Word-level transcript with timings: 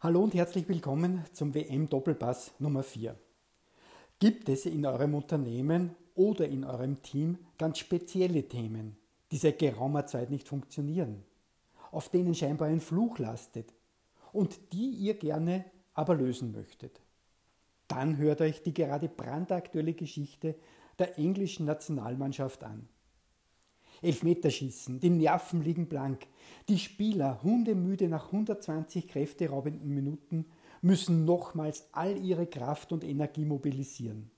Hallo 0.00 0.22
und 0.22 0.34
herzlich 0.34 0.68
willkommen 0.68 1.24
zum 1.32 1.54
WM 1.54 1.88
Doppelpass 1.88 2.52
Nummer 2.58 2.82
4. 2.82 3.18
Gibt 4.18 4.50
es 4.50 4.66
in 4.66 4.84
eurem 4.84 5.14
Unternehmen 5.14 5.96
oder 6.14 6.46
in 6.46 6.64
eurem 6.64 7.00
Team 7.00 7.38
ganz 7.56 7.78
spezielle 7.78 8.46
Themen, 8.46 8.98
die 9.32 9.38
seit 9.38 9.58
geraumer 9.58 10.04
Zeit 10.04 10.28
nicht 10.28 10.48
funktionieren, 10.48 11.24
auf 11.92 12.10
denen 12.10 12.34
scheinbar 12.34 12.68
ein 12.68 12.82
Fluch 12.82 13.18
lastet 13.18 13.72
und 14.34 14.74
die 14.74 14.90
ihr 14.90 15.14
gerne 15.14 15.64
aber 15.94 16.14
lösen 16.14 16.52
möchtet? 16.52 17.00
Dann 17.88 18.18
hört 18.18 18.42
euch 18.42 18.62
die 18.62 18.74
gerade 18.74 19.08
brandaktuelle 19.08 19.94
Geschichte 19.94 20.56
der 20.98 21.18
englischen 21.18 21.64
Nationalmannschaft 21.64 22.64
an. 22.64 22.86
Elfmeterschießen, 24.02 25.00
die 25.00 25.10
Nerven 25.10 25.62
liegen 25.62 25.86
blank. 25.86 26.26
Die 26.68 26.78
Spieler, 26.78 27.42
hundemüde 27.42 28.08
nach 28.08 28.26
120 28.26 29.08
kräfteraubenden 29.08 29.94
Minuten, 29.94 30.46
müssen 30.82 31.24
nochmals 31.24 31.88
all 31.92 32.16
ihre 32.18 32.46
Kraft 32.46 32.92
und 32.92 33.04
Energie 33.04 33.44
mobilisieren. 33.44 34.30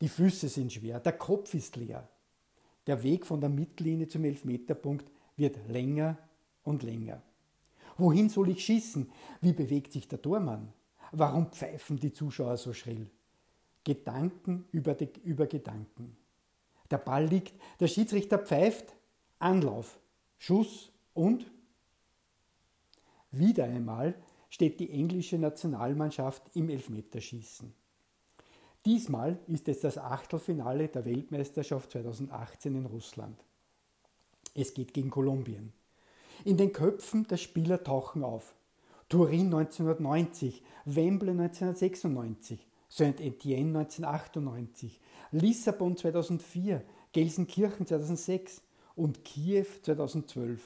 Die 0.00 0.08
Füße 0.08 0.48
sind 0.48 0.72
schwer, 0.72 1.00
der 1.00 1.12
Kopf 1.12 1.54
ist 1.54 1.76
leer. 1.76 2.08
Der 2.86 3.02
Weg 3.02 3.24
von 3.24 3.40
der 3.40 3.50
Mittellinie 3.50 4.08
zum 4.08 4.24
Elfmeterpunkt 4.24 5.08
wird 5.36 5.68
länger 5.68 6.18
und 6.64 6.82
länger. 6.82 7.22
Wohin 7.96 8.28
soll 8.28 8.48
ich 8.48 8.64
schießen? 8.64 9.10
Wie 9.40 9.52
bewegt 9.52 9.92
sich 9.92 10.08
der 10.08 10.20
Tormann? 10.20 10.72
Warum 11.12 11.52
pfeifen 11.52 11.98
die 11.98 12.12
Zuschauer 12.12 12.56
so 12.56 12.72
schrill? 12.72 13.08
Gedanken 13.84 14.64
über, 14.72 14.94
die, 14.94 15.08
über 15.24 15.46
Gedanken. 15.46 16.16
Der 16.92 16.98
Ball 16.98 17.24
liegt, 17.24 17.54
der 17.80 17.88
Schiedsrichter 17.88 18.38
pfeift, 18.38 18.94
Anlauf, 19.38 19.98
Schuss 20.38 20.92
und 21.14 21.50
wieder 23.30 23.64
einmal 23.64 24.14
steht 24.50 24.78
die 24.78 24.90
englische 24.90 25.38
Nationalmannschaft 25.38 26.42
im 26.54 26.68
Elfmeterschießen. 26.68 27.72
Diesmal 28.84 29.38
ist 29.46 29.68
es 29.68 29.80
das 29.80 29.96
Achtelfinale 29.96 30.88
der 30.88 31.06
Weltmeisterschaft 31.06 31.92
2018 31.92 32.74
in 32.76 32.84
Russland. 32.84 33.42
Es 34.54 34.74
geht 34.74 34.92
gegen 34.92 35.08
Kolumbien. 35.08 35.72
In 36.44 36.58
den 36.58 36.74
Köpfen 36.74 37.26
der 37.26 37.38
Spieler 37.38 37.82
tauchen 37.82 38.22
auf. 38.22 38.54
Turin 39.08 39.46
1990, 39.46 40.62
Wembley 40.84 41.30
1996, 41.30 42.66
Saint-Étienne 42.94 43.74
1998, 43.74 45.00
Lissabon 45.30 45.96
2004, 45.96 46.82
Gelsenkirchen 47.12 47.86
2006 47.86 48.60
und 48.96 49.24
Kiew 49.24 49.64
2012. 49.80 50.60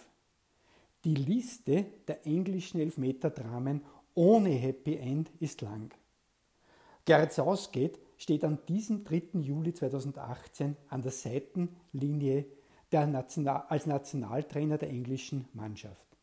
Die 1.05 1.15
Liste 1.15 1.87
der 2.09 2.27
englischen 2.27 2.81
Elfmeterdramen 2.81 3.83
ohne 4.17 4.51
Happy 4.51 4.97
End 4.97 5.31
ist 5.39 5.61
lang. 5.61 5.95
Gerrit 7.05 7.33
Southgate 7.33 8.01
steht 8.17 8.43
an 8.43 8.59
diesem 8.67 9.05
3. 9.05 9.39
Juli 9.43 9.73
2018 9.73 10.77
an 10.89 11.03
der 11.03 11.13
Seitenlinie 11.13 12.47
der 12.91 13.07
National 13.07 13.67
als 13.69 13.87
Nationaltrainer 13.87 14.79
der 14.79 14.89
englischen 14.89 15.47
Mannschaft. 15.53 16.16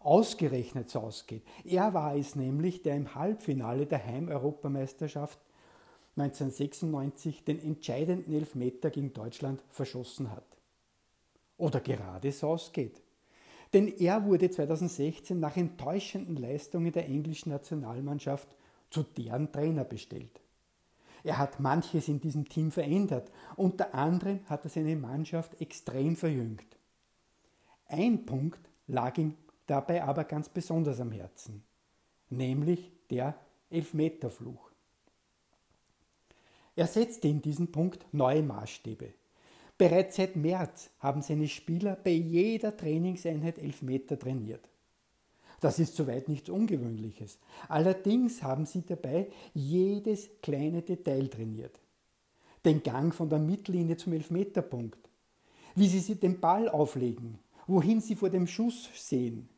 Ausgerechnet 0.00 0.90
Southgate. 0.90 1.42
Er 1.64 1.92
war 1.92 2.16
es 2.16 2.36
nämlich, 2.36 2.82
der 2.82 2.96
im 2.96 3.14
Halbfinale 3.14 3.86
der 3.86 4.04
Heimeuropameisterschaft 4.04 5.38
1996 6.16 7.44
den 7.44 7.60
entscheidenden 7.60 8.32
Elfmeter 8.32 8.90
gegen 8.90 9.12
Deutschland 9.12 9.62
verschossen 9.70 10.30
hat. 10.30 10.46
Oder 11.56 11.80
gerade 11.80 12.32
Southgate. 12.32 13.00
Denn 13.72 13.88
er 13.98 14.24
wurde 14.24 14.50
2016 14.50 15.38
nach 15.38 15.56
enttäuschenden 15.56 16.36
Leistungen 16.36 16.92
der 16.92 17.06
englischen 17.06 17.50
Nationalmannschaft 17.50 18.48
zu 18.90 19.02
deren 19.02 19.52
Trainer 19.52 19.84
bestellt. 19.84 20.40
Er 21.24 21.38
hat 21.38 21.60
manches 21.60 22.08
in 22.08 22.20
diesem 22.20 22.48
Team 22.48 22.70
verändert. 22.70 23.30
Unter 23.56 23.94
anderem 23.94 24.40
hat 24.46 24.64
er 24.64 24.70
seine 24.70 24.96
Mannschaft 24.96 25.60
extrem 25.60 26.16
verjüngt. 26.16 26.78
Ein 27.86 28.24
Punkt 28.24 28.60
lag 28.86 29.18
ihm 29.18 29.34
dabei 29.68 30.02
aber 30.02 30.24
ganz 30.24 30.48
besonders 30.48 31.00
am 31.00 31.12
Herzen, 31.12 31.62
nämlich 32.30 32.90
der 33.10 33.38
Elfmeterfluch. 33.70 34.70
Er 36.74 36.86
setzte 36.86 37.28
in 37.28 37.42
diesem 37.42 37.70
Punkt 37.70 38.06
neue 38.12 38.42
Maßstäbe. 38.42 39.12
Bereits 39.76 40.16
seit 40.16 40.36
März 40.36 40.90
haben 40.98 41.22
seine 41.22 41.48
Spieler 41.48 41.96
bei 41.96 42.10
jeder 42.10 42.76
Trainingseinheit 42.76 43.58
Elfmeter 43.58 44.18
trainiert. 44.18 44.68
Das 45.60 45.78
ist 45.78 45.96
soweit 45.96 46.28
nichts 46.28 46.48
Ungewöhnliches. 46.48 47.38
Allerdings 47.68 48.42
haben 48.42 48.64
sie 48.64 48.82
dabei 48.86 49.28
jedes 49.54 50.28
kleine 50.40 50.82
Detail 50.82 51.28
trainiert. 51.28 51.78
Den 52.64 52.82
Gang 52.82 53.14
von 53.14 53.28
der 53.28 53.38
Mittellinie 53.38 53.96
zum 53.96 54.12
Elfmeterpunkt, 54.12 55.08
wie 55.74 55.88
sie 55.88 56.14
den 56.14 56.40
Ball 56.40 56.68
auflegen, 56.68 57.38
wohin 57.66 58.00
sie 58.00 58.16
vor 58.16 58.30
dem 58.30 58.46
Schuss 58.46 58.88
sehen, 58.94 59.48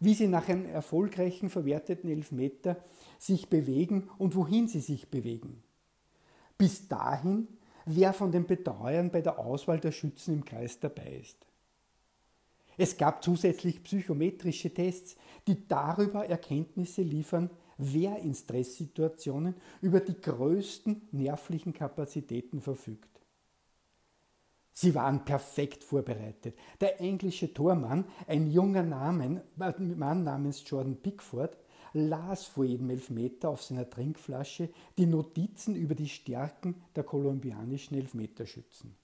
wie 0.00 0.14
sie 0.14 0.26
nach 0.26 0.48
einem 0.48 0.66
erfolgreichen 0.66 1.50
verwerteten 1.50 2.10
Elfmeter 2.10 2.76
sich 3.18 3.48
bewegen 3.48 4.08
und 4.18 4.34
wohin 4.34 4.66
sie 4.66 4.80
sich 4.80 5.10
bewegen. 5.10 5.62
Bis 6.56 6.88
dahin, 6.88 7.46
wer 7.84 8.12
von 8.12 8.32
den 8.32 8.46
Betreuern 8.46 9.10
bei 9.10 9.20
der 9.20 9.38
Auswahl 9.38 9.78
der 9.78 9.92
Schützen 9.92 10.34
im 10.34 10.44
Kreis 10.44 10.80
dabei 10.80 11.20
ist. 11.20 11.46
Es 12.76 12.96
gab 12.96 13.22
zusätzlich 13.22 13.82
psychometrische 13.82 14.72
Tests, 14.72 15.16
die 15.46 15.68
darüber 15.68 16.26
Erkenntnisse 16.26 17.02
liefern, 17.02 17.50
wer 17.76 18.18
in 18.20 18.34
Stresssituationen 18.34 19.54
über 19.82 20.00
die 20.00 20.18
größten 20.18 21.08
nervlichen 21.12 21.74
Kapazitäten 21.74 22.60
verfügt. 22.60 23.19
Sie 24.80 24.94
waren 24.94 25.26
perfekt 25.26 25.84
vorbereitet. 25.84 26.56
Der 26.80 27.02
englische 27.02 27.52
Tormann, 27.52 28.06
ein 28.26 28.50
junger 28.50 28.82
Mann 28.82 30.24
namens 30.24 30.62
Jordan 30.64 30.96
Pickford, 30.96 31.54
las 31.92 32.46
vor 32.46 32.64
jedem 32.64 32.88
Elfmeter 32.88 33.50
auf 33.50 33.62
seiner 33.62 33.90
Trinkflasche 33.90 34.70
die 34.96 35.04
Notizen 35.04 35.76
über 35.76 35.94
die 35.94 36.08
Stärken 36.08 36.76
der 36.96 37.04
kolumbianischen 37.04 37.98
Elfmeterschützen. 37.98 38.96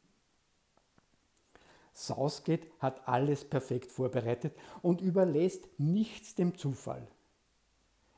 Southgate 1.93 2.69
hat 2.78 3.06
alles 3.06 3.44
perfekt 3.44 3.93
vorbereitet 3.93 4.54
und 4.81 5.03
überlässt 5.03 5.69
nichts 5.76 6.34
dem 6.34 6.56
Zufall. 6.56 7.06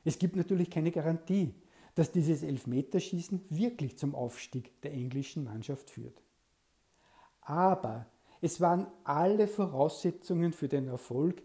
Es 0.05 0.21
gibt 0.21 0.37
natürlich 0.37 0.71
keine 0.71 0.93
Garantie, 0.93 1.57
dass 1.97 2.13
dieses 2.13 2.45
Elfmeterschießen 2.45 3.47
wirklich 3.49 3.99
zum 3.99 4.15
Aufstieg 4.15 4.81
der 4.83 4.93
englischen 4.93 5.43
Mannschaft 5.43 5.91
führt. 5.91 6.23
Aber 7.49 8.05
es 8.43 8.61
waren 8.61 8.87
alle 9.05 9.49
Voraussetzungen 9.49 10.53
für 10.53 10.69
den 10.69 10.87
Erfolg 10.89 11.43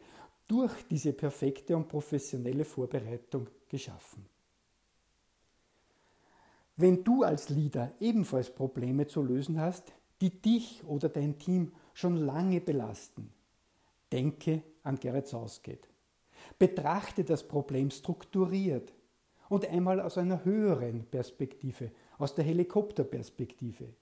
durch 0.49 0.85
diese 0.89 1.13
perfekte 1.13 1.77
und 1.77 1.87
professionelle 1.87 2.65
Vorbereitung 2.65 3.47
geschaffen. 3.69 4.25
Wenn 6.75 7.05
du 7.05 7.23
als 7.23 7.47
Leader 7.49 7.93
ebenfalls 8.01 8.53
Probleme 8.53 9.07
zu 9.07 9.21
lösen 9.21 9.61
hast, 9.61 9.93
die 10.19 10.41
dich 10.41 10.83
oder 10.85 11.07
dein 11.07 11.39
Team 11.39 11.71
schon 11.93 12.17
lange 12.17 12.59
belasten, 12.59 13.31
denke 14.11 14.61
an 14.83 14.99
Gerrit 14.99 15.27
Southgate. 15.27 15.87
Betrachte 16.59 17.23
das 17.23 17.47
Problem 17.47 17.89
strukturiert 17.91 18.93
und 19.47 19.65
einmal 19.69 20.01
aus 20.01 20.17
einer 20.17 20.43
höheren 20.43 21.05
Perspektive, 21.05 21.91
aus 22.17 22.35
der 22.35 22.43
Helikopterperspektive. 22.43 23.93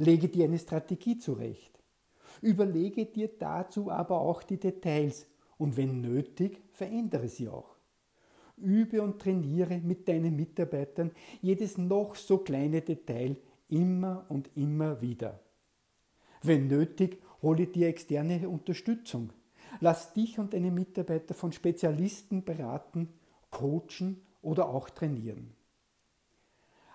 Lege 0.00 0.28
dir 0.28 0.46
eine 0.46 0.58
Strategie 0.58 1.18
zurecht. 1.18 1.78
Überlege 2.40 3.04
dir 3.04 3.28
dazu 3.38 3.90
aber 3.90 4.18
auch 4.18 4.42
die 4.42 4.56
Details 4.56 5.26
und 5.58 5.76
wenn 5.76 6.00
nötig, 6.00 6.62
verändere 6.72 7.28
sie 7.28 7.50
auch. 7.50 7.76
Übe 8.56 9.02
und 9.02 9.20
trainiere 9.20 9.76
mit 9.76 10.08
deinen 10.08 10.36
Mitarbeitern 10.36 11.10
jedes 11.42 11.76
noch 11.76 12.14
so 12.14 12.38
kleine 12.38 12.80
Detail 12.80 13.36
immer 13.68 14.24
und 14.30 14.48
immer 14.54 15.02
wieder. 15.02 15.38
Wenn 16.42 16.68
nötig, 16.68 17.20
hole 17.42 17.66
dir 17.66 17.88
externe 17.88 18.48
Unterstützung. 18.48 19.34
Lass 19.80 20.14
dich 20.14 20.38
und 20.38 20.54
deine 20.54 20.70
Mitarbeiter 20.70 21.34
von 21.34 21.52
Spezialisten 21.52 22.42
beraten, 22.42 23.10
coachen 23.50 24.22
oder 24.40 24.70
auch 24.70 24.88
trainieren. 24.88 25.52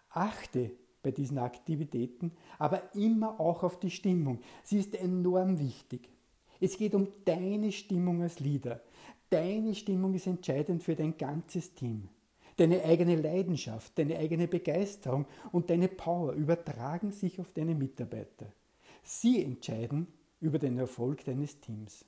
Achte 0.09 0.71
bei 1.05 1.11
diesen 1.11 1.37
Aktivitäten, 1.37 2.31
aber 2.57 2.95
immer 2.95 3.39
auch 3.39 3.61
auf 3.61 3.79
die 3.79 3.91
Stimmung. 3.91 4.39
Sie 4.63 4.79
ist 4.79 4.95
enorm 4.95 5.59
wichtig. 5.59 6.09
Es 6.59 6.77
geht 6.77 6.95
um 6.95 7.07
deine 7.25 7.71
Stimmung 7.71 8.23
als 8.23 8.39
Leader. 8.39 8.81
Deine 9.29 9.75
Stimmung 9.75 10.15
ist 10.15 10.25
entscheidend 10.25 10.81
für 10.81 10.95
dein 10.95 11.15
ganzes 11.15 11.75
Team. 11.75 12.09
Deine 12.57 12.83
eigene 12.83 13.17
Leidenschaft, 13.17 13.99
deine 13.99 14.17
eigene 14.17 14.47
Begeisterung 14.47 15.27
und 15.51 15.69
deine 15.69 15.89
Power 15.89 16.33
übertragen 16.33 17.11
sich 17.11 17.39
auf 17.39 17.51
deine 17.51 17.75
Mitarbeiter. 17.75 18.47
Sie 19.03 19.43
entscheiden 19.43 20.07
über 20.41 20.57
den 20.57 20.79
Erfolg 20.79 21.23
deines 21.25 21.59
Teams. 21.59 22.03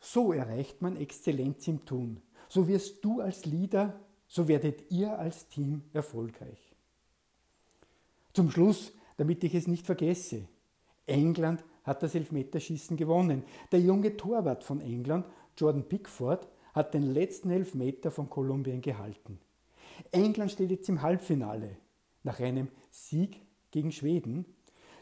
So 0.00 0.32
erreicht 0.32 0.80
man 0.80 0.96
Exzellenz 0.96 1.68
im 1.68 1.84
Tun. 1.84 2.22
so 2.48 2.66
wirst 2.66 3.04
du 3.04 3.20
als 3.20 3.44
Leader, 3.44 4.00
so 4.26 4.48
werdet 4.48 4.90
ihr 4.90 5.18
als 5.18 5.48
Team 5.48 5.82
erfolgreich. 5.92 6.71
Zum 8.32 8.50
Schluss, 8.50 8.92
damit 9.16 9.44
ich 9.44 9.54
es 9.54 9.66
nicht 9.66 9.86
vergesse, 9.86 10.48
England 11.06 11.64
hat 11.84 12.02
das 12.02 12.14
Elfmeterschießen 12.14 12.96
gewonnen. 12.96 13.44
Der 13.70 13.80
junge 13.80 14.16
Torwart 14.16 14.64
von 14.64 14.80
England, 14.80 15.26
Jordan 15.56 15.88
Pickford, 15.88 16.48
hat 16.72 16.94
den 16.94 17.12
letzten 17.12 17.50
Elfmeter 17.50 18.10
von 18.10 18.30
Kolumbien 18.30 18.80
gehalten. 18.80 19.38
England 20.10 20.52
steht 20.52 20.70
jetzt 20.70 20.88
im 20.88 21.02
Halbfinale 21.02 21.76
nach 22.22 22.40
einem 22.40 22.68
Sieg 22.90 23.42
gegen 23.70 23.92
Schweden. 23.92 24.46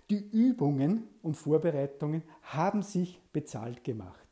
Die 0.09 0.19
Übungen 0.19 1.07
und 1.23 1.37
Vorbereitungen 1.37 2.25
haben 2.43 2.83
sich 2.83 3.21
bezahlt 3.33 3.85
gemacht. 3.85 4.27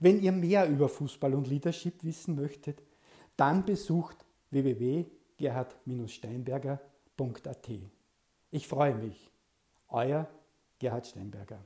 Wenn 0.00 0.20
ihr 0.20 0.32
mehr 0.32 0.68
über 0.68 0.88
Fußball 0.88 1.32
und 1.34 1.46
Leadership 1.46 2.02
wissen 2.02 2.34
möchtet, 2.34 2.82
dann 3.36 3.64
besucht 3.64 4.16
www.gerhard-steinberger.at. 4.50 6.95
Ich 8.50 8.68
freue 8.68 8.94
mich. 8.94 9.30
Euer 9.88 10.28
Gerhard 10.78 11.06
Steinberger. 11.06 11.62